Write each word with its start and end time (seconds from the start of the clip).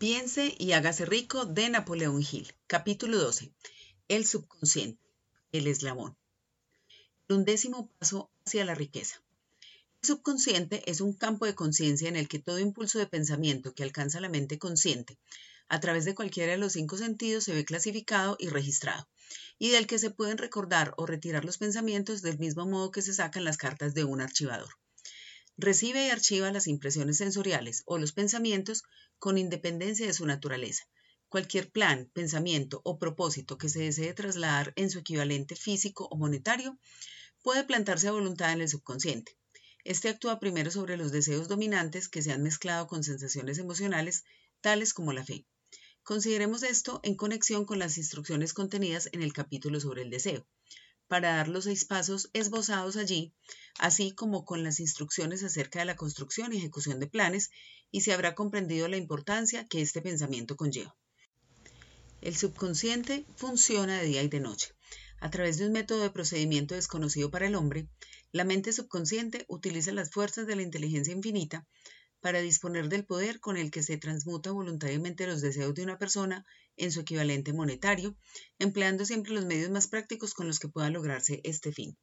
Piense 0.00 0.54
y 0.58 0.72
hágase 0.72 1.04
rico 1.04 1.44
de 1.44 1.68
Napoleón 1.68 2.22
Hill. 2.22 2.50
Capítulo 2.66 3.18
12. 3.18 3.52
El 4.08 4.26
subconsciente. 4.26 4.98
El 5.52 5.66
eslabón. 5.66 6.16
El 7.28 7.36
undécimo 7.36 7.90
paso 7.98 8.30
hacia 8.46 8.64
la 8.64 8.74
riqueza. 8.74 9.22
El 10.00 10.06
subconsciente 10.06 10.90
es 10.90 11.02
un 11.02 11.12
campo 11.12 11.44
de 11.44 11.54
conciencia 11.54 12.08
en 12.08 12.16
el 12.16 12.28
que 12.28 12.38
todo 12.38 12.58
impulso 12.58 12.98
de 12.98 13.08
pensamiento 13.08 13.74
que 13.74 13.82
alcanza 13.82 14.20
la 14.20 14.30
mente 14.30 14.58
consciente 14.58 15.18
a 15.68 15.80
través 15.80 16.06
de 16.06 16.14
cualquiera 16.14 16.52
de 16.52 16.58
los 16.58 16.72
cinco 16.72 16.96
sentidos 16.96 17.44
se 17.44 17.52
ve 17.52 17.66
clasificado 17.66 18.36
y 18.38 18.48
registrado, 18.48 19.06
y 19.58 19.68
del 19.68 19.86
que 19.86 19.98
se 19.98 20.08
pueden 20.08 20.38
recordar 20.38 20.94
o 20.96 21.04
retirar 21.04 21.44
los 21.44 21.58
pensamientos 21.58 22.22
del 22.22 22.38
mismo 22.38 22.64
modo 22.64 22.90
que 22.90 23.02
se 23.02 23.12
sacan 23.12 23.44
las 23.44 23.58
cartas 23.58 23.92
de 23.92 24.04
un 24.04 24.22
archivador. 24.22 24.70
Recibe 25.62 26.06
y 26.06 26.08
archiva 26.08 26.50
las 26.50 26.66
impresiones 26.66 27.18
sensoriales 27.18 27.82
o 27.84 27.98
los 27.98 28.12
pensamientos 28.12 28.82
con 29.18 29.36
independencia 29.36 30.06
de 30.06 30.14
su 30.14 30.24
naturaleza. 30.24 30.84
Cualquier 31.28 31.70
plan, 31.70 32.10
pensamiento 32.14 32.80
o 32.82 32.98
propósito 32.98 33.58
que 33.58 33.68
se 33.68 33.80
desee 33.80 34.14
trasladar 34.14 34.72
en 34.76 34.88
su 34.88 35.00
equivalente 35.00 35.56
físico 35.56 36.08
o 36.10 36.16
monetario 36.16 36.78
puede 37.42 37.62
plantarse 37.64 38.08
a 38.08 38.12
voluntad 38.12 38.54
en 38.54 38.62
el 38.62 38.70
subconsciente. 38.70 39.36
Este 39.84 40.08
actúa 40.08 40.40
primero 40.40 40.70
sobre 40.70 40.96
los 40.96 41.12
deseos 41.12 41.46
dominantes 41.46 42.08
que 42.08 42.22
se 42.22 42.32
han 42.32 42.42
mezclado 42.42 42.86
con 42.86 43.04
sensaciones 43.04 43.58
emocionales, 43.58 44.24
tales 44.62 44.94
como 44.94 45.12
la 45.12 45.26
fe. 45.26 45.44
Consideremos 46.02 46.62
esto 46.62 47.00
en 47.02 47.16
conexión 47.16 47.66
con 47.66 47.78
las 47.78 47.98
instrucciones 47.98 48.54
contenidas 48.54 49.10
en 49.12 49.20
el 49.20 49.34
capítulo 49.34 49.78
sobre 49.78 50.00
el 50.00 50.08
deseo 50.08 50.46
para 51.10 51.34
dar 51.34 51.48
los 51.48 51.64
seis 51.64 51.84
pasos 51.84 52.30
esbozados 52.34 52.96
allí, 52.96 53.34
así 53.80 54.12
como 54.12 54.44
con 54.44 54.62
las 54.62 54.78
instrucciones 54.78 55.42
acerca 55.42 55.80
de 55.80 55.84
la 55.84 55.96
construcción 55.96 56.52
y 56.52 56.58
ejecución 56.58 57.00
de 57.00 57.08
planes, 57.08 57.50
y 57.90 58.02
se 58.02 58.12
habrá 58.12 58.36
comprendido 58.36 58.86
la 58.86 58.96
importancia 58.96 59.66
que 59.66 59.82
este 59.82 60.00
pensamiento 60.02 60.54
conlleva. 60.54 60.96
El 62.20 62.36
subconsciente 62.36 63.26
funciona 63.34 63.98
de 63.98 64.06
día 64.06 64.22
y 64.22 64.28
de 64.28 64.38
noche. 64.38 64.72
A 65.18 65.30
través 65.30 65.58
de 65.58 65.66
un 65.66 65.72
método 65.72 66.02
de 66.02 66.10
procedimiento 66.10 66.76
desconocido 66.76 67.28
para 67.28 67.48
el 67.48 67.56
hombre, 67.56 67.88
la 68.30 68.44
mente 68.44 68.72
subconsciente 68.72 69.46
utiliza 69.48 69.90
las 69.90 70.12
fuerzas 70.12 70.46
de 70.46 70.54
la 70.54 70.62
inteligencia 70.62 71.12
infinita 71.12 71.66
para 72.20 72.40
disponer 72.40 72.88
del 72.88 73.04
poder 73.04 73.40
con 73.40 73.56
el 73.56 73.70
que 73.70 73.82
se 73.82 73.96
transmuta 73.96 74.52
voluntariamente 74.52 75.26
los 75.26 75.40
deseos 75.40 75.74
de 75.74 75.82
una 75.82 75.98
persona 75.98 76.46
en 76.76 76.92
su 76.92 77.00
equivalente 77.00 77.52
monetario, 77.52 78.16
empleando 78.58 79.04
siempre 79.04 79.32
los 79.32 79.46
medios 79.46 79.70
más 79.70 79.88
prácticos 79.88 80.34
con 80.34 80.46
los 80.46 80.58
que 80.58 80.68
pueda 80.68 80.90
lograrse 80.90 81.40
este 81.44 81.72
fin. 81.72 81.96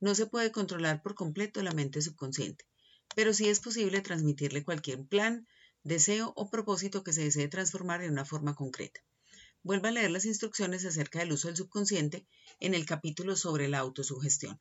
No 0.00 0.14
se 0.14 0.26
puede 0.26 0.52
controlar 0.52 1.02
por 1.02 1.14
completo 1.14 1.62
la 1.62 1.72
mente 1.72 2.02
subconsciente, 2.02 2.64
pero 3.14 3.32
sí 3.32 3.48
es 3.48 3.60
posible 3.60 4.00
transmitirle 4.00 4.64
cualquier 4.64 5.04
plan, 5.06 5.46
deseo 5.82 6.32
o 6.36 6.50
propósito 6.50 7.04
que 7.04 7.12
se 7.12 7.24
desee 7.24 7.48
transformar 7.48 8.02
en 8.02 8.12
una 8.12 8.24
forma 8.24 8.54
concreta. 8.54 9.00
Vuelva 9.62 9.88
a 9.88 9.92
leer 9.92 10.10
las 10.10 10.26
instrucciones 10.26 10.84
acerca 10.84 11.20
del 11.20 11.32
uso 11.32 11.48
del 11.48 11.56
subconsciente 11.56 12.26
en 12.60 12.74
el 12.74 12.84
capítulo 12.84 13.36
sobre 13.36 13.68
la 13.68 13.78
autosugestión. 13.78 14.60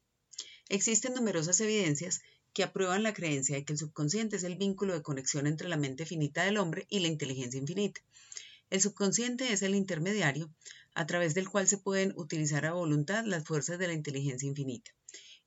Existen 0.69 1.13
numerosas 1.13 1.59
evidencias 1.59 2.21
que 2.53 2.63
aprueban 2.63 3.01
la 3.01 3.13
creencia 3.13 3.55
de 3.55 3.65
que 3.65 3.73
el 3.73 3.79
subconsciente 3.79 4.35
es 4.35 4.43
el 4.43 4.57
vínculo 4.57 4.93
de 4.93 5.01
conexión 5.01 5.47
entre 5.47 5.67
la 5.67 5.77
mente 5.77 6.05
finita 6.05 6.43
del 6.43 6.57
hombre 6.57 6.85
y 6.87 6.99
la 6.99 7.07
inteligencia 7.07 7.59
infinita. 7.59 8.01
El 8.69 8.79
subconsciente 8.79 9.51
es 9.51 9.63
el 9.63 9.73
intermediario 9.73 10.53
a 10.93 11.07
través 11.07 11.33
del 11.33 11.49
cual 11.49 11.67
se 11.67 11.79
pueden 11.79 12.13
utilizar 12.15 12.65
a 12.65 12.73
voluntad 12.73 13.25
las 13.25 13.43
fuerzas 13.43 13.79
de 13.79 13.87
la 13.87 13.93
inteligencia 13.93 14.47
infinita. 14.47 14.91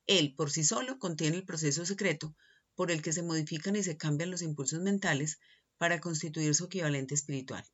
Él, 0.05 0.33
por 0.35 0.51
sí 0.51 0.63
solo, 0.63 0.99
contiene 0.99 1.37
el 1.37 1.45
proceso 1.45 1.85
secreto 1.85 2.35
por 2.75 2.91
el 2.91 3.01
que 3.01 3.13
se 3.13 3.23
modifican 3.23 3.75
y 3.77 3.83
se 3.83 3.97
cambian 3.97 4.31
los 4.31 4.41
impulsos 4.41 4.81
mentales 4.81 5.39
para 5.77 5.99
constituir 5.99 6.53
su 6.55 6.65
equivalente 6.65 7.15
espiritual. 7.15 7.65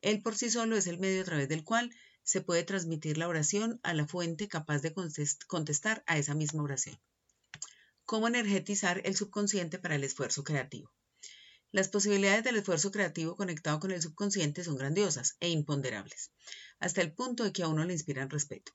Él 0.00 0.22
por 0.22 0.36
sí 0.36 0.50
solo 0.50 0.76
es 0.76 0.88
el 0.88 0.98
medio 0.98 1.22
a 1.22 1.24
través 1.24 1.48
del 1.48 1.62
cual 1.62 1.94
se 2.24 2.40
puede 2.40 2.64
transmitir 2.64 3.16
la 3.16 3.28
oración 3.28 3.78
a 3.84 3.94
la 3.94 4.06
fuente 4.06 4.48
capaz 4.48 4.82
de 4.82 4.92
contestar 5.46 6.02
a 6.06 6.18
esa 6.18 6.34
misma 6.34 6.62
oración 6.62 6.98
cómo 8.12 8.28
energetizar 8.28 9.00
el 9.06 9.16
subconsciente 9.16 9.78
para 9.78 9.94
el 9.94 10.04
esfuerzo 10.04 10.44
creativo. 10.44 10.92
Las 11.70 11.88
posibilidades 11.88 12.44
del 12.44 12.56
esfuerzo 12.56 12.90
creativo 12.90 13.36
conectado 13.36 13.80
con 13.80 13.90
el 13.90 14.02
subconsciente 14.02 14.64
son 14.64 14.76
grandiosas 14.76 15.38
e 15.40 15.48
imponderables, 15.48 16.30
hasta 16.78 17.00
el 17.00 17.14
punto 17.14 17.42
de 17.42 17.54
que 17.54 17.62
a 17.62 17.68
uno 17.68 17.86
le 17.86 17.94
inspiran 17.94 18.28
respeto. 18.28 18.72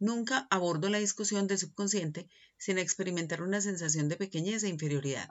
Nunca 0.00 0.48
abordo 0.50 0.88
la 0.88 0.98
discusión 0.98 1.46
del 1.46 1.58
subconsciente 1.58 2.28
sin 2.58 2.76
experimentar 2.76 3.44
una 3.44 3.60
sensación 3.60 4.08
de 4.08 4.16
pequeñez 4.16 4.64
e 4.64 4.68
inferioridad, 4.68 5.28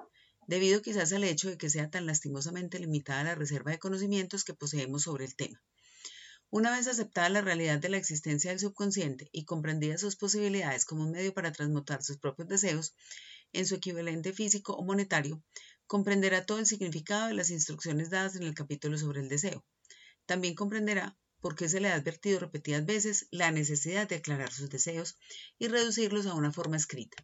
debido 0.47 0.81
quizás 0.81 1.11
al 1.11 1.25
hecho 1.25 1.49
de 1.49 1.57
que 1.57 1.69
sea 1.69 1.89
tan 1.89 2.05
lastimosamente 2.05 2.79
limitada 2.79 3.25
la 3.25 3.35
reserva 3.35 3.71
de 3.71 3.79
conocimientos 3.79 4.45
que 4.45 4.53
poseemos 4.53 5.01
sobre 5.01 5.25
el 5.25 5.35
tema. 5.35 5.61
Una 6.53 6.71
vez 6.71 6.87
aceptada 6.87 7.29
la 7.29 7.39
realidad 7.39 7.79
de 7.79 7.87
la 7.87 7.95
existencia 7.95 8.51
del 8.51 8.59
subconsciente 8.59 9.29
y 9.31 9.45
comprendida 9.45 9.97
sus 9.97 10.17
posibilidades 10.17 10.83
como 10.83 11.03
un 11.03 11.11
medio 11.11 11.33
para 11.33 11.53
transmutar 11.53 12.03
sus 12.03 12.17
propios 12.17 12.49
deseos, 12.49 12.93
en 13.53 13.65
su 13.65 13.75
equivalente 13.75 14.33
físico 14.33 14.73
o 14.73 14.83
monetario, 14.83 15.43
comprenderá 15.87 16.45
todo 16.45 16.59
el 16.59 16.65
significado 16.65 17.27
de 17.27 17.33
las 17.33 17.49
instrucciones 17.49 18.09
dadas 18.09 18.35
en 18.35 18.43
el 18.43 18.53
capítulo 18.53 18.97
sobre 18.97 19.21
el 19.21 19.29
deseo. 19.29 19.65
También 20.25 20.55
comprenderá 20.55 21.17
por 21.41 21.55
qué 21.55 21.67
se 21.67 21.79
le 21.79 21.89
ha 21.89 21.95
advertido 21.95 22.39
repetidas 22.39 22.85
veces 22.85 23.27
la 23.31 23.51
necesidad 23.51 24.07
de 24.07 24.15
aclarar 24.15 24.53
sus 24.53 24.69
deseos 24.69 25.17
y 25.59 25.67
reducirlos 25.67 26.27
a 26.27 26.35
una 26.35 26.53
forma 26.53 26.77
escrita. 26.77 27.17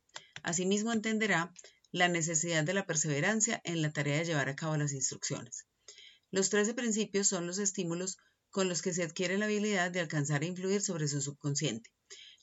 Asimismo 0.43 0.91
entenderá 0.91 1.53
la 1.91 2.07
necesidad 2.07 2.63
de 2.63 2.73
la 2.73 2.85
perseverancia 2.85 3.61
en 3.63 3.81
la 3.81 3.91
tarea 3.91 4.17
de 4.17 4.25
llevar 4.25 4.49
a 4.49 4.55
cabo 4.55 4.75
las 4.75 4.91
instrucciones. 4.93 5.67
Los 6.31 6.49
trece 6.49 6.73
principios 6.73 7.27
son 7.27 7.47
los 7.47 7.59
estímulos 7.59 8.17
con 8.49 8.67
los 8.67 8.81
que 8.81 8.93
se 8.93 9.03
adquiere 9.03 9.37
la 9.37 9.45
habilidad 9.45 9.91
de 9.91 9.99
alcanzar 9.99 10.43
e 10.43 10.47
influir 10.47 10.81
sobre 10.81 11.07
su 11.07 11.21
subconsciente. 11.21 11.89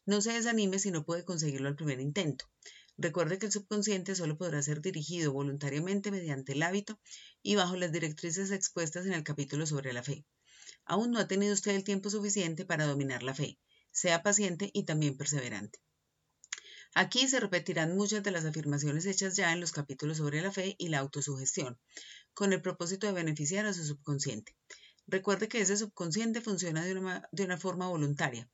No 0.06 0.20
se 0.20 0.32
desanime 0.32 0.78
si 0.78 0.90
no 0.90 1.04
puede 1.04 1.24
conseguirlo 1.24 1.68
al 1.68 1.76
primer 1.76 2.00
intento. 2.00 2.46
Recuerde 2.96 3.38
que 3.38 3.46
el 3.46 3.52
subconsciente 3.52 4.14
solo 4.14 4.38
podrá 4.38 4.62
ser 4.62 4.80
dirigido 4.80 5.32
voluntariamente 5.32 6.10
mediante 6.10 6.52
el 6.52 6.62
hábito 6.62 7.00
y 7.42 7.56
bajo 7.56 7.76
las 7.76 7.90
directrices 7.90 8.52
expuestas 8.52 9.06
en 9.06 9.12
el 9.14 9.24
capítulo 9.24 9.66
sobre 9.66 9.92
la 9.92 10.02
fe. 10.02 10.24
Aún 10.84 11.10
no 11.10 11.18
ha 11.18 11.26
tenido 11.26 11.54
usted 11.54 11.74
el 11.74 11.82
tiempo 11.82 12.08
suficiente 12.10 12.64
para 12.64 12.86
dominar 12.86 13.22
la 13.22 13.34
fe. 13.34 13.58
Sea 13.90 14.22
paciente 14.22 14.70
y 14.72 14.84
también 14.84 15.16
perseverante. 15.16 15.80
Aquí 16.94 17.26
se 17.26 17.40
repetirán 17.40 17.96
muchas 17.96 18.22
de 18.22 18.30
las 18.30 18.44
afirmaciones 18.44 19.06
hechas 19.06 19.34
ya 19.34 19.52
en 19.52 19.60
los 19.60 19.72
capítulos 19.72 20.18
sobre 20.18 20.40
la 20.40 20.52
fe 20.52 20.76
y 20.78 20.88
la 20.88 21.00
autosugestión, 21.00 21.76
con 22.34 22.52
el 22.52 22.62
propósito 22.62 23.08
de 23.08 23.12
beneficiar 23.12 23.66
a 23.66 23.74
su 23.74 23.84
subconsciente. 23.84 24.54
Recuerde 25.08 25.48
que 25.48 25.60
ese 25.60 25.76
subconsciente 25.76 26.40
funciona 26.40 26.84
de 26.84 26.94
una, 26.94 27.28
de 27.32 27.44
una 27.44 27.58
forma 27.58 27.88
voluntaria, 27.88 28.48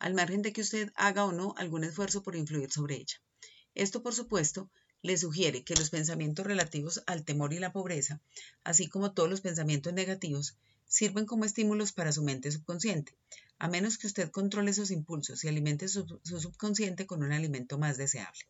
al 0.00 0.14
margen 0.14 0.42
de 0.42 0.52
que 0.52 0.62
usted 0.62 0.90
haga 0.96 1.24
o 1.24 1.32
no 1.32 1.54
algún 1.56 1.84
esfuerzo 1.84 2.24
por 2.24 2.34
influir 2.34 2.72
sobre 2.72 2.96
ella. 2.96 3.16
Esto, 3.74 4.02
por 4.02 4.14
supuesto, 4.14 4.70
le 5.02 5.16
sugiere 5.16 5.64
que 5.64 5.74
los 5.74 5.90
pensamientos 5.90 6.46
relativos 6.46 7.02
al 7.06 7.24
temor 7.24 7.52
y 7.52 7.58
la 7.58 7.72
pobreza, 7.72 8.20
así 8.62 8.88
como 8.88 9.12
todos 9.12 9.28
los 9.28 9.40
pensamientos 9.40 9.92
negativos, 9.92 10.56
sirven 10.86 11.26
como 11.26 11.44
estímulos 11.44 11.92
para 11.92 12.12
su 12.12 12.22
mente 12.22 12.50
subconsciente, 12.50 13.16
a 13.58 13.68
menos 13.68 13.98
que 13.98 14.06
usted 14.06 14.30
controle 14.30 14.70
esos 14.70 14.90
impulsos 14.90 15.44
y 15.44 15.48
alimente 15.48 15.88
su, 15.88 16.20
su 16.22 16.40
subconsciente 16.40 17.06
con 17.06 17.22
un 17.22 17.32
alimento 17.32 17.78
más 17.78 17.96
deseable. 17.96 18.40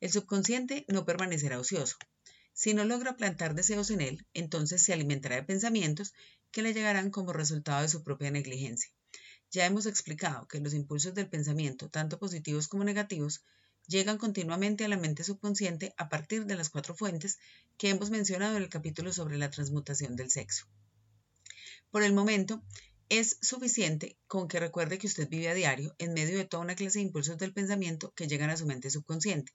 El 0.00 0.10
subconsciente 0.10 0.84
no 0.88 1.04
permanecerá 1.04 1.58
ocioso. 1.58 1.96
Si 2.52 2.74
no 2.74 2.84
logra 2.84 3.16
plantar 3.16 3.54
deseos 3.54 3.90
en 3.90 4.00
él, 4.00 4.26
entonces 4.34 4.82
se 4.82 4.92
alimentará 4.92 5.36
de 5.36 5.44
pensamientos 5.44 6.12
que 6.50 6.62
le 6.62 6.74
llegarán 6.74 7.10
como 7.10 7.32
resultado 7.32 7.82
de 7.82 7.88
su 7.88 8.02
propia 8.02 8.30
negligencia. 8.30 8.90
Ya 9.50 9.66
hemos 9.66 9.86
explicado 9.86 10.46
que 10.46 10.60
los 10.60 10.74
impulsos 10.74 11.14
del 11.14 11.28
pensamiento, 11.28 11.88
tanto 11.88 12.18
positivos 12.18 12.68
como 12.68 12.84
negativos, 12.84 13.42
llegan 13.90 14.18
continuamente 14.18 14.84
a 14.84 14.88
la 14.88 14.96
mente 14.96 15.24
subconsciente 15.24 15.92
a 15.96 16.08
partir 16.08 16.46
de 16.46 16.54
las 16.54 16.70
cuatro 16.70 16.94
fuentes 16.94 17.40
que 17.76 17.90
hemos 17.90 18.10
mencionado 18.10 18.56
en 18.56 18.62
el 18.62 18.68
capítulo 18.68 19.12
sobre 19.12 19.36
la 19.36 19.50
transmutación 19.50 20.14
del 20.14 20.30
sexo. 20.30 20.66
Por 21.90 22.04
el 22.04 22.12
momento, 22.12 22.62
es 23.08 23.38
suficiente 23.42 24.16
con 24.28 24.46
que 24.46 24.60
recuerde 24.60 24.96
que 24.98 25.08
usted 25.08 25.28
vive 25.28 25.48
a 25.48 25.54
diario 25.54 25.96
en 25.98 26.14
medio 26.14 26.38
de 26.38 26.44
toda 26.44 26.62
una 26.62 26.76
clase 26.76 27.00
de 27.00 27.06
impulsos 27.06 27.36
del 27.36 27.52
pensamiento 27.52 28.12
que 28.14 28.28
llegan 28.28 28.50
a 28.50 28.56
su 28.56 28.64
mente 28.64 28.90
subconsciente, 28.90 29.52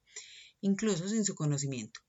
incluso 0.60 1.08
sin 1.08 1.24
su 1.24 1.34
conocimiento. 1.34 2.02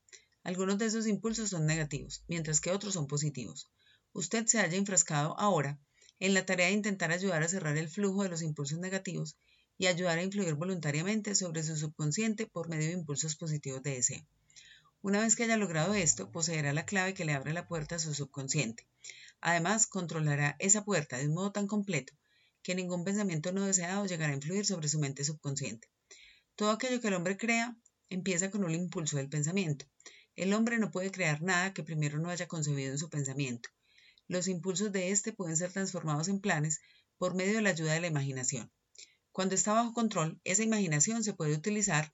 Algunos 0.42 0.78
de 0.78 0.86
esos 0.86 1.06
impulsos 1.06 1.50
son 1.50 1.64
negativos, 1.64 2.24
mientras 2.26 2.60
que 2.60 2.72
otros 2.72 2.94
son 2.94 3.06
positivos. 3.06 3.70
Usted 4.12 4.46
se 4.46 4.58
haya 4.58 4.76
enfrascado 4.76 5.38
ahora 5.38 5.78
en 6.18 6.34
la 6.34 6.44
tarea 6.44 6.66
de 6.66 6.72
intentar 6.72 7.12
ayudar 7.12 7.44
a 7.44 7.48
cerrar 7.48 7.76
el 7.76 7.88
flujo 7.88 8.24
de 8.24 8.30
los 8.30 8.42
impulsos 8.42 8.80
negativos 8.80 9.36
y 9.78 9.86
ayudar 9.86 10.18
a 10.18 10.22
influir 10.22 10.54
voluntariamente 10.54 11.34
sobre 11.34 11.62
su 11.62 11.76
subconsciente 11.76 12.46
por 12.46 12.68
medio 12.68 12.88
de 12.88 12.94
impulsos 12.94 13.36
positivos 13.36 13.82
de 13.82 13.92
deseo. 13.92 14.26
Una 15.02 15.20
vez 15.20 15.36
que 15.36 15.44
haya 15.44 15.56
logrado 15.56 15.94
esto, 15.94 16.32
poseerá 16.32 16.72
la 16.72 16.86
clave 16.86 17.14
que 17.14 17.24
le 17.24 17.32
abre 17.32 17.52
la 17.52 17.68
puerta 17.68 17.96
a 17.96 17.98
su 17.98 18.14
subconsciente. 18.14 18.86
Además, 19.40 19.86
controlará 19.86 20.56
esa 20.58 20.84
puerta 20.84 21.18
de 21.18 21.28
un 21.28 21.34
modo 21.34 21.52
tan 21.52 21.66
completo 21.66 22.14
que 22.62 22.74
ningún 22.74 23.04
pensamiento 23.04 23.52
no 23.52 23.64
deseado 23.64 24.06
llegará 24.06 24.32
a 24.32 24.36
influir 24.36 24.66
sobre 24.66 24.88
su 24.88 24.98
mente 24.98 25.22
subconsciente. 25.22 25.88
Todo 26.56 26.70
aquello 26.70 27.00
que 27.00 27.08
el 27.08 27.14
hombre 27.14 27.36
crea 27.36 27.76
empieza 28.08 28.50
con 28.50 28.64
un 28.64 28.74
impulso 28.74 29.18
del 29.18 29.28
pensamiento. 29.28 29.86
El 30.34 30.52
hombre 30.52 30.78
no 30.78 30.90
puede 30.90 31.10
crear 31.10 31.42
nada 31.42 31.72
que 31.72 31.84
primero 31.84 32.18
no 32.18 32.30
haya 32.30 32.48
concebido 32.48 32.92
en 32.92 32.98
su 32.98 33.08
pensamiento. 33.08 33.68
Los 34.26 34.48
impulsos 34.48 34.90
de 34.90 35.10
este 35.12 35.32
pueden 35.32 35.56
ser 35.56 35.72
transformados 35.72 36.28
en 36.28 36.40
planes 36.40 36.80
por 37.18 37.34
medio 37.34 37.54
de 37.54 37.62
la 37.62 37.70
ayuda 37.70 37.92
de 37.92 38.00
la 38.00 38.08
imaginación. 38.08 38.72
Cuando 39.36 39.54
está 39.54 39.74
bajo 39.74 39.92
control, 39.92 40.40
esa 40.44 40.62
imaginación 40.62 41.22
se 41.22 41.34
puede 41.34 41.52
utilizar 41.52 42.10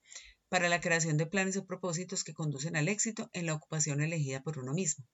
para 0.49 0.67
la 0.67 0.81
creación 0.81 1.15
de 1.15 1.25
planes 1.25 1.55
o 1.55 1.65
propósitos 1.65 2.25
que 2.25 2.33
conducen 2.33 2.75
al 2.75 2.89
éxito 2.89 3.29
en 3.31 3.45
la 3.45 3.53
ocupación 3.53 4.01
elegida 4.01 4.43
por 4.43 4.59
uno 4.59 4.73
mismo. 4.73 5.05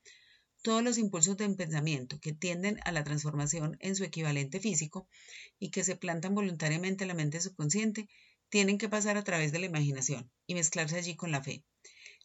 Todos 0.63 0.81
los 0.81 0.97
impulsos 0.97 1.37
de 1.37 1.47
pensamiento 1.51 2.19
que 2.19 2.33
tienden 2.33 2.79
a 2.83 2.91
la 2.91 3.03
transformación 3.03 3.77
en 3.79 3.95
su 3.95 4.05
equivalente 4.05 4.59
físico 4.59 5.07
y 5.59 5.69
que 5.69 5.83
se 5.83 5.97
plantan 5.97 6.33
voluntariamente 6.33 7.03
en 7.03 7.09
la 7.09 7.13
mente 7.13 7.41
subconsciente 7.41 8.09
tienen 8.49 8.79
que 8.79 8.89
pasar 8.89 9.15
a 9.15 9.23
través 9.23 9.51
de 9.51 9.59
la 9.59 9.67
imaginación 9.67 10.31
y 10.47 10.55
mezclarse 10.55 10.97
allí 10.97 11.15
con 11.15 11.31
la 11.31 11.43
fe. 11.43 11.63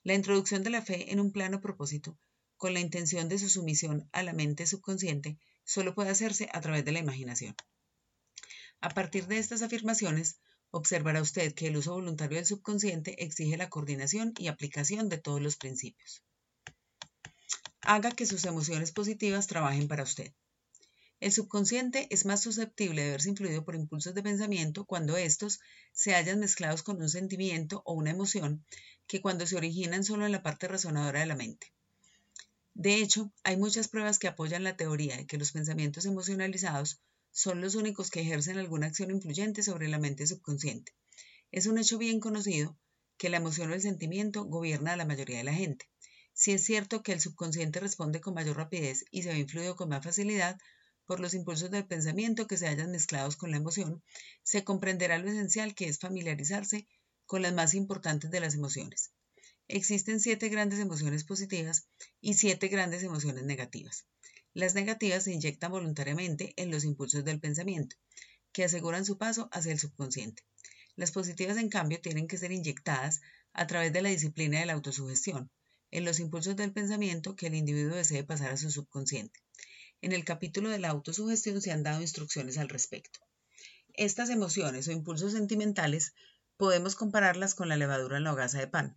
La 0.02 0.14
introducción 0.14 0.62
de 0.62 0.70
la 0.70 0.80
fe 0.80 1.12
en 1.12 1.20
un 1.20 1.30
plano 1.30 1.60
propósito, 1.60 2.16
con 2.56 2.72
la 2.72 2.80
intención 2.80 3.28
de 3.28 3.38
su 3.38 3.50
sumisión 3.50 4.08
a 4.12 4.22
la 4.22 4.32
mente 4.32 4.66
subconsciente, 4.66 5.36
solo 5.62 5.94
puede 5.94 6.08
hacerse 6.08 6.48
a 6.54 6.62
través 6.62 6.86
de 6.86 6.92
la 6.92 7.00
imaginación. 7.00 7.54
A 8.84 8.90
partir 8.90 9.26
de 9.28 9.38
estas 9.38 9.62
afirmaciones, 9.62 10.36
observará 10.70 11.22
usted 11.22 11.54
que 11.54 11.68
el 11.68 11.78
uso 11.78 11.94
voluntario 11.94 12.36
del 12.36 12.44
subconsciente 12.44 13.24
exige 13.24 13.56
la 13.56 13.70
coordinación 13.70 14.34
y 14.36 14.48
aplicación 14.48 15.08
de 15.08 15.16
todos 15.16 15.40
los 15.40 15.56
principios. 15.56 16.22
Haga 17.80 18.10
que 18.10 18.26
sus 18.26 18.44
emociones 18.44 18.92
positivas 18.92 19.46
trabajen 19.46 19.88
para 19.88 20.02
usted. 20.02 20.34
El 21.18 21.32
subconsciente 21.32 22.08
es 22.10 22.26
más 22.26 22.42
susceptible 22.42 23.02
de 23.02 23.12
verse 23.12 23.30
influido 23.30 23.64
por 23.64 23.74
impulsos 23.74 24.12
de 24.12 24.22
pensamiento 24.22 24.84
cuando 24.84 25.16
estos 25.16 25.60
se 25.94 26.12
hallan 26.12 26.40
mezclados 26.40 26.82
con 26.82 27.00
un 27.00 27.08
sentimiento 27.08 27.80
o 27.86 27.94
una 27.94 28.10
emoción 28.10 28.66
que 29.06 29.22
cuando 29.22 29.46
se 29.46 29.56
originan 29.56 30.04
solo 30.04 30.26
en 30.26 30.32
la 30.32 30.42
parte 30.42 30.68
razonadora 30.68 31.20
de 31.20 31.26
la 31.26 31.36
mente. 31.36 31.72
De 32.74 32.96
hecho, 32.96 33.32
hay 33.44 33.56
muchas 33.56 33.88
pruebas 33.88 34.18
que 34.18 34.28
apoyan 34.28 34.62
la 34.62 34.76
teoría 34.76 35.16
de 35.16 35.26
que 35.26 35.38
los 35.38 35.52
pensamientos 35.52 36.04
emocionalizados 36.04 37.00
son 37.36 37.60
los 37.60 37.74
únicos 37.74 38.10
que 38.10 38.20
ejercen 38.20 38.58
alguna 38.58 38.86
acción 38.86 39.10
influyente 39.10 39.64
sobre 39.64 39.88
la 39.88 39.98
mente 39.98 40.24
subconsciente. 40.24 40.94
Es 41.50 41.66
un 41.66 41.78
hecho 41.78 41.98
bien 41.98 42.20
conocido 42.20 42.78
que 43.16 43.28
la 43.28 43.38
emoción 43.38 43.72
o 43.72 43.74
el 43.74 43.82
sentimiento 43.82 44.44
gobierna 44.44 44.92
a 44.92 44.96
la 44.96 45.04
mayoría 45.04 45.38
de 45.38 45.44
la 45.44 45.52
gente. 45.52 45.90
Si 46.32 46.52
es 46.52 46.64
cierto 46.64 47.02
que 47.02 47.12
el 47.12 47.20
subconsciente 47.20 47.80
responde 47.80 48.20
con 48.20 48.34
mayor 48.34 48.56
rapidez 48.56 49.04
y 49.10 49.24
se 49.24 49.30
ve 49.30 49.40
influido 49.40 49.74
con 49.74 49.88
más 49.88 50.04
facilidad 50.04 50.56
por 51.06 51.18
los 51.18 51.34
impulsos 51.34 51.72
del 51.72 51.88
pensamiento 51.88 52.46
que 52.46 52.56
se 52.56 52.68
hayan 52.68 52.92
mezclados 52.92 53.34
con 53.34 53.50
la 53.50 53.56
emoción, 53.56 54.04
se 54.44 54.62
comprenderá 54.62 55.18
lo 55.18 55.28
esencial 55.28 55.74
que 55.74 55.88
es 55.88 55.98
familiarizarse 55.98 56.86
con 57.26 57.42
las 57.42 57.52
más 57.52 57.74
importantes 57.74 58.30
de 58.30 58.38
las 58.38 58.54
emociones. 58.54 59.10
Existen 59.66 60.20
siete 60.20 60.50
grandes 60.50 60.78
emociones 60.78 61.24
positivas 61.24 61.88
y 62.20 62.34
siete 62.34 62.68
grandes 62.68 63.02
emociones 63.02 63.42
negativas. 63.42 64.06
Las 64.54 64.76
negativas 64.76 65.24
se 65.24 65.32
inyectan 65.32 65.72
voluntariamente 65.72 66.54
en 66.56 66.70
los 66.70 66.84
impulsos 66.84 67.24
del 67.24 67.40
pensamiento, 67.40 67.96
que 68.52 68.62
aseguran 68.62 69.04
su 69.04 69.18
paso 69.18 69.48
hacia 69.50 69.72
el 69.72 69.80
subconsciente. 69.80 70.44
Las 70.94 71.10
positivas, 71.10 71.56
en 71.56 71.68
cambio, 71.68 72.00
tienen 72.00 72.28
que 72.28 72.38
ser 72.38 72.52
inyectadas 72.52 73.20
a 73.52 73.66
través 73.66 73.92
de 73.92 74.00
la 74.00 74.10
disciplina 74.10 74.60
de 74.60 74.66
la 74.66 74.74
autosugestión, 74.74 75.50
en 75.90 76.04
los 76.04 76.20
impulsos 76.20 76.54
del 76.54 76.72
pensamiento 76.72 77.34
que 77.34 77.48
el 77.48 77.56
individuo 77.56 77.96
desee 77.96 78.22
pasar 78.22 78.52
a 78.52 78.56
su 78.56 78.70
subconsciente. 78.70 79.40
En 80.02 80.12
el 80.12 80.24
capítulo 80.24 80.68
de 80.70 80.78
la 80.78 80.90
autosugestión 80.90 81.60
se 81.60 81.72
han 81.72 81.82
dado 81.82 82.00
instrucciones 82.00 82.56
al 82.56 82.68
respecto. 82.68 83.18
Estas 83.92 84.30
emociones 84.30 84.86
o 84.86 84.92
impulsos 84.92 85.32
sentimentales 85.32 86.14
podemos 86.56 86.94
compararlas 86.94 87.56
con 87.56 87.68
la 87.68 87.76
levadura 87.76 88.18
en 88.18 88.24
la 88.24 88.32
hogaza 88.32 88.60
de 88.60 88.68
pan, 88.68 88.96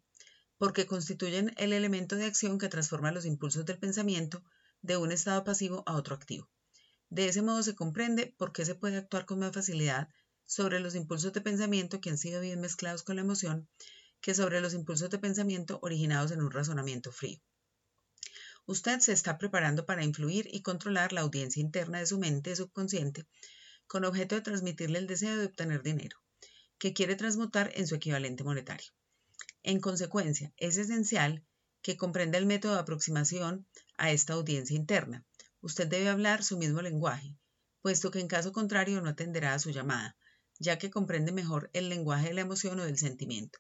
porque 0.59 0.85
constituyen 0.85 1.53
el 1.57 1.73
elemento 1.73 2.15
de 2.15 2.25
acción 2.25 2.59
que 2.59 2.69
transforma 2.69 3.11
los 3.11 3.25
impulsos 3.25 3.65
del 3.65 3.79
pensamiento 3.79 4.43
de 4.81 4.97
un 4.97 5.11
estado 5.11 5.43
pasivo 5.43 5.83
a 5.85 5.95
otro 5.95 6.15
activo. 6.15 6.49
De 7.09 7.27
ese 7.27 7.41
modo 7.41 7.63
se 7.63 7.75
comprende 7.75 8.33
por 8.37 8.51
qué 8.51 8.65
se 8.65 8.75
puede 8.75 8.97
actuar 8.97 9.25
con 9.25 9.39
más 9.39 9.53
facilidad 9.53 10.09
sobre 10.45 10.79
los 10.79 10.95
impulsos 10.95 11.33
de 11.33 11.41
pensamiento 11.41 12.01
que 12.01 12.09
han 12.09 12.17
sido 12.17 12.41
bien 12.41 12.61
mezclados 12.61 13.03
con 13.03 13.15
la 13.15 13.21
emoción 13.21 13.67
que 14.21 14.33
sobre 14.33 14.61
los 14.61 14.73
impulsos 14.73 15.09
de 15.09 15.19
pensamiento 15.19 15.79
originados 15.81 16.31
en 16.31 16.41
un 16.41 16.51
razonamiento 16.51 17.11
frío. 17.11 17.39
Usted 18.65 18.99
se 18.99 19.13
está 19.13 19.37
preparando 19.37 19.85
para 19.85 20.03
influir 20.03 20.49
y 20.51 20.61
controlar 20.61 21.13
la 21.13 21.21
audiencia 21.21 21.61
interna 21.61 21.99
de 21.99 22.05
su 22.05 22.19
mente 22.19 22.55
subconsciente 22.55 23.25
con 23.87 24.03
objeto 24.03 24.35
de 24.35 24.41
transmitirle 24.41 24.99
el 24.99 25.07
deseo 25.07 25.37
de 25.37 25.45
obtener 25.45 25.81
dinero, 25.81 26.17
que 26.77 26.93
quiere 26.93 27.15
transmutar 27.15 27.71
en 27.75 27.87
su 27.87 27.95
equivalente 27.95 28.43
monetario. 28.43 28.91
En 29.63 29.79
consecuencia, 29.79 30.51
es 30.57 30.77
esencial 30.77 31.45
que 31.81 31.97
comprenda 31.97 32.37
el 32.37 32.45
método 32.45 32.73
de 32.73 32.79
aproximación 32.79 33.65
a 33.97 34.11
esta 34.11 34.33
audiencia 34.33 34.75
interna. 34.75 35.25
Usted 35.61 35.87
debe 35.87 36.09
hablar 36.09 36.43
su 36.43 36.57
mismo 36.57 36.81
lenguaje, 36.81 37.35
puesto 37.81 38.11
que 38.11 38.19
en 38.19 38.27
caso 38.27 38.51
contrario 38.51 39.01
no 39.01 39.09
atenderá 39.09 39.53
a 39.53 39.59
su 39.59 39.71
llamada, 39.71 40.17
ya 40.59 40.77
que 40.77 40.89
comprende 40.89 41.31
mejor 41.31 41.69
el 41.73 41.89
lenguaje 41.89 42.27
de 42.29 42.33
la 42.33 42.41
emoción 42.41 42.79
o 42.79 42.85
del 42.85 42.97
sentimiento. 42.97 43.59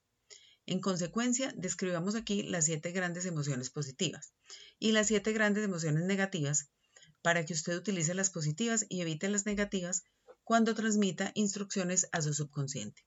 En 0.65 0.81
consecuencia, 0.81 1.53
describamos 1.55 2.15
aquí 2.15 2.43
las 2.43 2.65
siete 2.65 2.91
grandes 2.91 3.25
emociones 3.25 3.69
positivas 3.69 4.33
y 4.79 4.91
las 4.91 5.07
siete 5.07 5.31
grandes 5.31 5.63
emociones 5.63 6.03
negativas 6.03 6.69
para 7.21 7.45
que 7.45 7.53
usted 7.53 7.77
utilice 7.77 8.13
las 8.13 8.29
positivas 8.29 8.85
y 8.89 9.01
evite 9.01 9.29
las 9.29 9.45
negativas 9.45 10.03
cuando 10.43 10.75
transmita 10.75 11.31
instrucciones 11.35 12.07
a 12.11 12.21
su 12.21 12.33
subconsciente. 12.33 13.05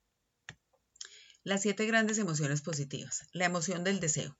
Las 1.43 1.63
siete 1.63 1.85
grandes 1.85 2.17
emociones 2.17 2.61
positivas. 2.61 3.27
La 3.31 3.45
emoción 3.45 3.83
del 3.83 3.99
deseo. 3.99 4.37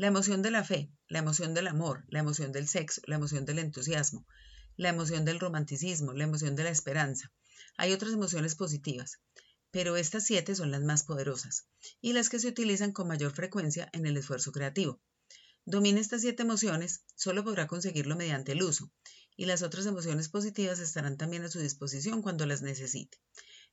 La 0.00 0.06
emoción 0.06 0.40
de 0.40 0.50
la 0.50 0.64
fe, 0.64 0.90
la 1.08 1.18
emoción 1.18 1.52
del 1.52 1.66
amor, 1.66 2.06
la 2.08 2.20
emoción 2.20 2.52
del 2.52 2.66
sexo, 2.66 3.02
la 3.04 3.16
emoción 3.16 3.44
del 3.44 3.58
entusiasmo, 3.58 4.26
la 4.78 4.88
emoción 4.88 5.26
del 5.26 5.38
romanticismo, 5.38 6.14
la 6.14 6.24
emoción 6.24 6.56
de 6.56 6.64
la 6.64 6.70
esperanza. 6.70 7.30
Hay 7.76 7.92
otras 7.92 8.14
emociones 8.14 8.54
positivas, 8.54 9.20
pero 9.70 9.98
estas 9.98 10.24
siete 10.24 10.54
son 10.54 10.70
las 10.70 10.80
más 10.80 11.02
poderosas 11.02 11.66
y 12.00 12.14
las 12.14 12.30
que 12.30 12.38
se 12.38 12.48
utilizan 12.48 12.92
con 12.92 13.08
mayor 13.08 13.32
frecuencia 13.32 13.90
en 13.92 14.06
el 14.06 14.16
esfuerzo 14.16 14.52
creativo. 14.52 15.02
Domine 15.66 16.00
estas 16.00 16.22
siete 16.22 16.44
emociones, 16.44 17.02
solo 17.14 17.44
podrá 17.44 17.66
conseguirlo 17.66 18.16
mediante 18.16 18.52
el 18.52 18.62
uso, 18.62 18.90
y 19.36 19.44
las 19.44 19.60
otras 19.60 19.84
emociones 19.84 20.30
positivas 20.30 20.78
estarán 20.78 21.18
también 21.18 21.44
a 21.44 21.50
su 21.50 21.60
disposición 21.60 22.22
cuando 22.22 22.46
las 22.46 22.62
necesite. 22.62 23.18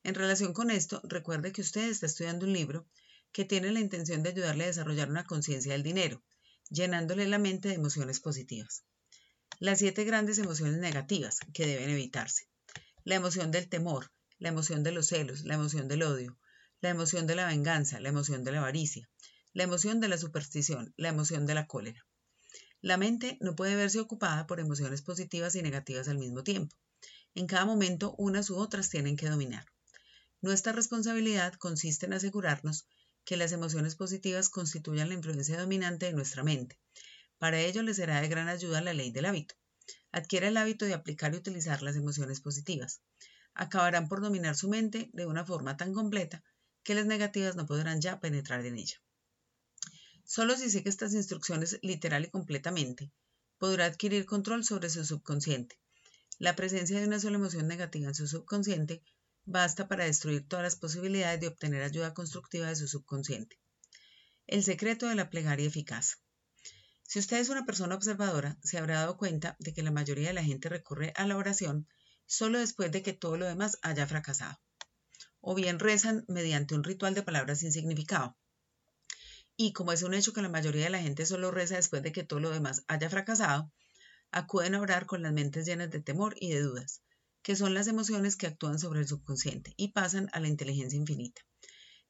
En 0.03 0.13
relación 0.13 0.51
con 0.51 0.71
esto, 0.71 0.99
recuerde 1.05 1.53
que 1.53 1.61
usted 1.61 1.87
está 1.87 2.05
estudiando 2.05 2.45
un 2.45 2.51
libro 2.51 2.85
que 3.31 3.45
tiene 3.45 3.71
la 3.71 3.79
intención 3.79 4.23
de 4.23 4.29
ayudarle 4.29 4.63
a 4.65 4.67
desarrollar 4.67 5.09
una 5.09 5.25
conciencia 5.25 5.73
del 5.73 5.83
dinero, 5.83 6.23
llenándole 6.69 7.27
la 7.27 7.39
mente 7.39 7.69
de 7.69 7.75
emociones 7.75 8.19
positivas. 8.19 8.83
Las 9.59 9.79
siete 9.79 10.03
grandes 10.03 10.37
emociones 10.37 10.77
negativas 10.77 11.39
que 11.53 11.65
deben 11.65 11.89
evitarse. 11.89 12.47
La 13.03 13.15
emoción 13.15 13.51
del 13.51 13.69
temor, 13.69 14.11
la 14.37 14.49
emoción 14.49 14.83
de 14.83 14.91
los 14.91 15.07
celos, 15.07 15.45
la 15.45 15.55
emoción 15.55 15.87
del 15.87 16.03
odio, 16.03 16.37
la 16.81 16.89
emoción 16.89 17.25
de 17.25 17.35
la 17.35 17.47
venganza, 17.47 17.99
la 17.99 18.09
emoción 18.09 18.43
de 18.43 18.51
la 18.51 18.59
avaricia, 18.59 19.09
la 19.53 19.63
emoción 19.63 19.99
de 19.99 20.09
la 20.09 20.17
superstición, 20.17 20.93
la 20.97 21.09
emoción 21.09 21.45
de 21.47 21.55
la 21.55 21.65
cólera. 21.65 22.05
La 22.81 22.97
mente 22.97 23.37
no 23.41 23.55
puede 23.55 23.75
verse 23.75 23.99
ocupada 23.99 24.45
por 24.45 24.59
emociones 24.59 25.01
positivas 25.01 25.55
y 25.55 25.63
negativas 25.63 26.07
al 26.07 26.19
mismo 26.19 26.43
tiempo. 26.43 26.75
En 27.33 27.47
cada 27.47 27.65
momento 27.65 28.13
unas 28.17 28.51
u 28.51 28.57
otras 28.57 28.89
tienen 28.89 29.15
que 29.15 29.29
dominar. 29.29 29.65
Nuestra 30.41 30.73
responsabilidad 30.73 31.53
consiste 31.53 32.05
en 32.05 32.13
asegurarnos 32.13 32.87
que 33.27 33.35
las 33.35 33.51
emociones 33.51 33.95
positivas 33.95 34.47
constituyan 34.47 35.09
la 35.09 35.15
influencia 35.15 35.59
dominante 35.59 36.05
de 36.05 36.13
nuestra 36.13 36.43
mente. 36.43 36.79
Para 37.37 37.59
ello 37.59 37.83
le 37.83 37.93
será 37.93 38.21
de 38.21 38.29
gran 38.29 38.47
ayuda 38.47 38.79
la 38.79 38.93
ley 38.93 39.11
del 39.11 39.25
hábito. 39.25 39.55
Adquiere 40.13 40.47
el 40.47 40.55
hábito 40.55 40.85
de 40.85 40.93
aplicar 40.93 41.33
y 41.33 41.37
utilizar 41.37 41.83
las 41.83 41.97
emociones 41.97 42.39
positivas. 42.39 43.01
Acabarán 43.53 44.07
por 44.07 44.21
dominar 44.21 44.55
su 44.55 44.69
mente 44.69 45.09
de 45.11 45.25
una 45.25 45.43
forma 45.45 45.75
tan 45.75 45.93
completa 45.93 46.41
que 46.83 46.95
las 46.95 47.05
negativas 47.05 47.57
no 47.57 47.65
podrán 47.65 47.99
ya 47.99 48.21
penetrar 48.21 48.65
en 48.65 48.77
ella. 48.77 48.95
Solo 50.23 50.55
si 50.55 50.69
sigue 50.69 50.89
estas 50.89 51.13
instrucciones 51.13 51.79
literal 51.81 52.23
y 52.23 52.29
completamente, 52.29 53.11
podrá 53.57 53.87
adquirir 53.87 54.25
control 54.25 54.63
sobre 54.63 54.89
su 54.89 55.03
subconsciente. 55.03 55.77
La 56.39 56.55
presencia 56.55 56.97
de 56.97 57.07
una 57.07 57.19
sola 57.19 57.35
emoción 57.35 57.67
negativa 57.67 58.07
en 58.07 58.15
su 58.15 58.25
subconsciente 58.25 59.03
basta 59.47 59.87
para 59.87 60.03
destruir 60.03 60.45
todas 60.45 60.63
las 60.63 60.75
posibilidades 60.75 61.39
de 61.39 61.47
obtener 61.47 61.81
ayuda 61.81 62.13
constructiva 62.13 62.67
de 62.67 62.75
su 62.75 62.87
subconsciente. 62.87 63.57
El 64.45 64.61
secreto 64.61 65.07
de 65.07 65.15
la 65.15 65.29
plegaria 65.29 65.65
eficaz. 65.65 66.17
Si 67.03 67.17
usted 67.19 67.37
es 67.37 67.47
una 67.47 67.65
persona 67.65 67.95
observadora, 67.95 68.57
se 68.61 68.77
habrá 68.77 68.95
dado 68.95 69.17
cuenta 69.17 69.55
de 69.59 69.73
que 69.73 69.83
la 69.83 69.91
mayoría 69.91 70.27
de 70.27 70.33
la 70.33 70.43
gente 70.43 70.67
recurre 70.67 71.13
a 71.15 71.25
la 71.25 71.37
oración 71.37 71.87
solo 72.25 72.59
después 72.59 72.91
de 72.91 73.01
que 73.01 73.13
todo 73.13 73.37
lo 73.37 73.45
demás 73.45 73.79
haya 73.83 74.05
fracasado. 74.05 74.59
O 75.39 75.55
bien 75.55 75.79
rezan 75.79 76.25
mediante 76.27 76.75
un 76.75 76.83
ritual 76.83 77.13
de 77.13 77.23
palabras 77.23 77.59
sin 77.59 77.71
significado. 77.71 78.37
Y 79.55 79.71
como 79.71 79.93
es 79.93 80.03
un 80.03 80.13
hecho 80.13 80.33
que 80.33 80.41
la 80.41 80.49
mayoría 80.49 80.83
de 80.83 80.89
la 80.89 81.01
gente 81.01 81.25
solo 81.25 81.51
reza 81.51 81.77
después 81.77 82.03
de 82.03 82.11
que 82.11 82.25
todo 82.25 82.41
lo 82.41 82.49
demás 82.49 82.83
haya 82.89 83.09
fracasado, 83.09 83.71
acuden 84.29 84.75
a 84.75 84.81
orar 84.81 85.05
con 85.05 85.21
las 85.21 85.31
mentes 85.31 85.65
llenas 85.65 85.89
de 85.89 86.01
temor 86.01 86.35
y 86.37 86.49
de 86.49 86.59
dudas, 86.59 87.01
que 87.47 87.55
son 87.55 87.73
las 87.73 87.87
emociones 87.87 88.35
que 88.35 88.45
actúan 88.45 88.77
sobre 88.77 88.99
el 88.99 89.07
subconsciente 89.07 89.73
y 89.77 89.93
pasan 89.93 90.27
a 90.33 90.41
la 90.41 90.49
inteligencia 90.49 90.99
infinita. 90.99 91.43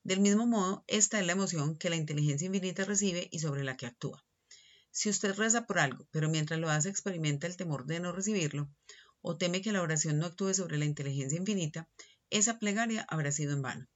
Del 0.04 0.20
mismo 0.20 0.48
modo, 0.48 0.84
esta 0.88 1.20
es 1.20 1.28
la 1.28 1.34
emoción 1.34 1.78
que 1.78 1.92
la 1.92 1.96
inteligencia 1.96 2.48
infinita 2.48 2.86
recibe 2.86 3.28
y 3.30 3.38
sobre 3.38 3.64
la 3.64 3.78
que 3.78 3.86
actúa. 3.86 4.26
Si 4.90 5.12
usted 5.12 5.36
reza 5.36 5.68
por 5.68 5.78
algo, 5.78 6.08
pero 6.10 6.28
mientras 6.28 6.60
lo 6.60 6.72
hace 6.72 6.90
experimenta 6.90 7.46
el 7.46 7.56
temor 7.56 7.86
de 7.86 8.00
no 8.00 8.14
recibirlo, 8.14 8.72
o 9.22 9.38
teme 9.38 9.62
que 9.62 9.72
la 9.72 9.84
oración 9.84 10.18
no 10.18 10.26
actúe 10.26 10.56
sobre 10.56 10.80
la 10.80 10.86
inteligencia 10.86 11.38
infinita, 11.38 11.88
esa 12.32 12.58
plegaria 12.58 13.06
habrá 13.08 13.32
sido 13.32 13.54
en 13.54 13.62
vano. 13.62 13.88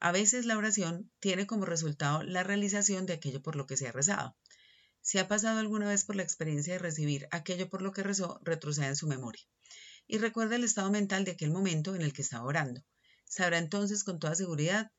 A 0.00 0.12
veces 0.12 0.44
la 0.44 0.58
oración 0.58 1.10
tiene 1.18 1.46
como 1.46 1.64
resultado 1.64 2.22
la 2.24 2.42
realización 2.42 3.06
de 3.06 3.14
aquello 3.14 3.40
por 3.40 3.56
lo 3.56 3.66
que 3.66 3.78
se 3.78 3.88
ha 3.88 3.92
rezado. 3.92 4.36
Si 5.00 5.16
ha 5.16 5.28
pasado 5.28 5.60
alguna 5.60 5.88
vez 5.88 6.04
por 6.04 6.16
la 6.16 6.24
experiencia 6.24 6.74
de 6.74 6.78
recibir 6.78 7.26
aquello 7.30 7.70
por 7.70 7.80
lo 7.80 7.92
que 7.92 8.02
rezó, 8.02 8.38
retroceda 8.44 8.88
en 8.88 8.96
su 8.96 9.06
memoria. 9.06 9.46
Y 10.08 10.18
recuerda 10.18 10.56
el 10.56 10.64
estado 10.64 10.90
mental 10.90 11.24
de 11.24 11.32
aquel 11.32 11.52
momento 11.52 11.94
en 11.94 12.02
el 12.02 12.12
que 12.12 12.22
estaba 12.22 12.44
orando. 12.44 12.82
Sabrá 13.26 13.58
entonces 13.58 14.02
con 14.02 14.18
toda 14.18 14.34
seguridad 14.34 14.90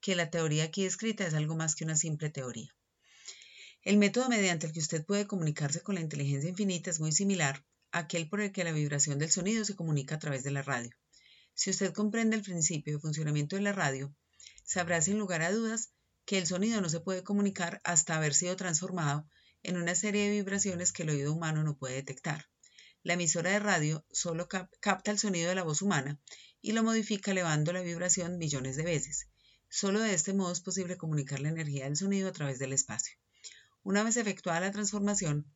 que 0.00 0.14
la 0.14 0.30
teoría 0.30 0.64
aquí 0.64 0.84
escrita 0.84 1.26
es 1.26 1.34
algo 1.34 1.56
más 1.56 1.74
que 1.74 1.84
una 1.84 1.96
simple 1.96 2.30
teoría. 2.30 2.72
El 3.82 3.96
método 3.96 4.28
mediante 4.28 4.66
el 4.66 4.72
que 4.72 4.80
usted 4.80 5.04
puede 5.06 5.26
comunicarse 5.26 5.80
con 5.80 5.94
la 5.94 6.02
inteligencia 6.02 6.50
infinita 6.50 6.90
es 6.90 7.00
muy 7.00 7.12
similar 7.12 7.64
a 7.92 8.00
aquel 8.00 8.28
por 8.28 8.40
el 8.40 8.52
que 8.52 8.62
la 8.62 8.72
vibración 8.72 9.18
del 9.18 9.30
sonido 9.30 9.64
se 9.64 9.74
comunica 9.74 10.16
a 10.16 10.18
través 10.18 10.44
de 10.44 10.50
la 10.50 10.62
radio. 10.62 10.90
Si 11.54 11.70
usted 11.70 11.94
comprende 11.94 12.36
el 12.36 12.42
principio 12.42 12.92
de 12.92 13.00
funcionamiento 13.00 13.56
de 13.56 13.62
la 13.62 13.72
radio, 13.72 14.14
sabrá 14.64 15.00
sin 15.00 15.18
lugar 15.18 15.40
a 15.42 15.50
dudas 15.50 15.92
que 16.26 16.36
el 16.36 16.46
sonido 16.46 16.82
no 16.82 16.90
se 16.90 17.00
puede 17.00 17.24
comunicar 17.24 17.80
hasta 17.84 18.16
haber 18.16 18.34
sido 18.34 18.54
transformado 18.54 19.26
en 19.62 19.78
una 19.78 19.94
serie 19.94 20.24
de 20.24 20.32
vibraciones 20.32 20.92
que 20.92 21.04
el 21.04 21.10
oído 21.10 21.32
humano 21.32 21.64
no 21.64 21.78
puede 21.78 21.94
detectar. 21.94 22.44
La 23.08 23.14
emisora 23.14 23.52
de 23.52 23.58
radio 23.58 24.04
solo 24.12 24.48
capta 24.48 25.10
el 25.10 25.18
sonido 25.18 25.48
de 25.48 25.54
la 25.54 25.62
voz 25.62 25.80
humana 25.80 26.20
y 26.60 26.72
lo 26.72 26.82
modifica 26.82 27.30
elevando 27.30 27.72
la 27.72 27.80
vibración 27.80 28.36
millones 28.36 28.76
de 28.76 28.82
veces. 28.82 29.28
Solo 29.70 30.00
de 30.00 30.12
este 30.12 30.34
modo 30.34 30.52
es 30.52 30.60
posible 30.60 30.98
comunicar 30.98 31.40
la 31.40 31.48
energía 31.48 31.84
del 31.84 31.96
sonido 31.96 32.28
a 32.28 32.32
través 32.32 32.58
del 32.58 32.74
espacio. 32.74 33.16
Una 33.82 34.02
vez 34.02 34.18
efectuada 34.18 34.60
la 34.60 34.72
transformación, 34.72 35.46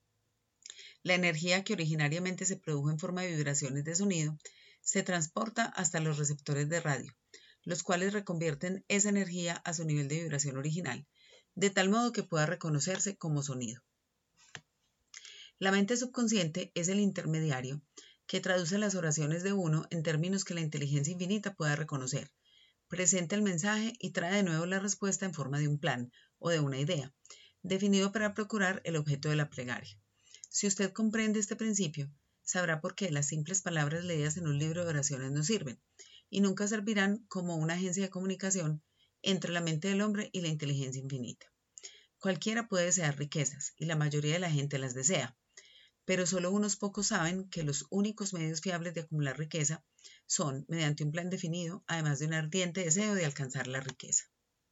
la 1.02 1.12
energía 1.12 1.62
que 1.62 1.74
originariamente 1.74 2.46
se 2.46 2.56
produjo 2.56 2.90
en 2.90 2.98
forma 2.98 3.20
de 3.20 3.36
vibraciones 3.36 3.84
de 3.84 3.96
sonido 3.96 4.38
se 4.80 5.02
transporta 5.02 5.66
hasta 5.66 6.00
los 6.00 6.16
receptores 6.16 6.70
de 6.70 6.80
radio, 6.80 7.14
los 7.64 7.82
cuales 7.82 8.14
reconvierten 8.14 8.82
esa 8.88 9.10
energía 9.10 9.56
a 9.56 9.74
su 9.74 9.84
nivel 9.84 10.08
de 10.08 10.22
vibración 10.22 10.56
original, 10.56 11.06
de 11.54 11.68
tal 11.68 11.90
modo 11.90 12.12
que 12.12 12.22
pueda 12.22 12.46
reconocerse 12.46 13.18
como 13.18 13.42
sonido. 13.42 13.82
La 15.62 15.70
mente 15.70 15.96
subconsciente 15.96 16.72
es 16.74 16.88
el 16.88 16.98
intermediario 16.98 17.80
que 18.26 18.40
traduce 18.40 18.78
las 18.78 18.96
oraciones 18.96 19.44
de 19.44 19.52
uno 19.52 19.86
en 19.90 20.02
términos 20.02 20.44
que 20.44 20.54
la 20.54 20.60
inteligencia 20.60 21.12
infinita 21.12 21.54
pueda 21.54 21.76
reconocer, 21.76 22.32
presenta 22.88 23.36
el 23.36 23.42
mensaje 23.42 23.92
y 24.00 24.10
trae 24.10 24.34
de 24.34 24.42
nuevo 24.42 24.66
la 24.66 24.80
respuesta 24.80 25.24
en 25.24 25.34
forma 25.34 25.60
de 25.60 25.68
un 25.68 25.78
plan 25.78 26.10
o 26.40 26.50
de 26.50 26.58
una 26.58 26.80
idea, 26.80 27.14
definido 27.62 28.10
para 28.10 28.34
procurar 28.34 28.80
el 28.82 28.96
objeto 28.96 29.28
de 29.28 29.36
la 29.36 29.50
plegaria. 29.50 29.96
Si 30.48 30.66
usted 30.66 30.90
comprende 30.90 31.38
este 31.38 31.54
principio, 31.54 32.10
sabrá 32.42 32.80
por 32.80 32.96
qué 32.96 33.12
las 33.12 33.28
simples 33.28 33.62
palabras 33.62 34.04
leídas 34.04 34.36
en 34.38 34.48
un 34.48 34.58
libro 34.58 34.82
de 34.82 34.90
oraciones 34.90 35.30
no 35.30 35.44
sirven 35.44 35.80
y 36.28 36.40
nunca 36.40 36.66
servirán 36.66 37.24
como 37.28 37.54
una 37.54 37.74
agencia 37.74 38.02
de 38.02 38.10
comunicación 38.10 38.82
entre 39.22 39.52
la 39.52 39.60
mente 39.60 39.86
del 39.86 40.02
hombre 40.02 40.28
y 40.32 40.40
la 40.40 40.48
inteligencia 40.48 41.00
infinita. 41.00 41.46
Cualquiera 42.18 42.66
puede 42.66 42.86
desear 42.86 43.16
riquezas 43.16 43.74
y 43.76 43.84
la 43.84 43.94
mayoría 43.94 44.32
de 44.32 44.40
la 44.40 44.50
gente 44.50 44.80
las 44.80 44.94
desea, 44.94 45.36
pero 46.04 46.26
solo 46.26 46.50
unos 46.50 46.76
pocos 46.76 47.08
saben 47.08 47.48
que 47.48 47.62
los 47.62 47.86
únicos 47.90 48.32
medios 48.32 48.60
fiables 48.60 48.94
de 48.94 49.02
acumular 49.02 49.38
riqueza 49.38 49.84
son 50.26 50.64
mediante 50.68 51.04
un 51.04 51.12
plan 51.12 51.30
definido, 51.30 51.84
además 51.86 52.18
de 52.18 52.26
un 52.26 52.34
ardiente 52.34 52.82
deseo 52.84 53.14
de 53.14 53.24
alcanzar 53.24 53.66
la 53.68 53.80
riqueza. 53.80 54.31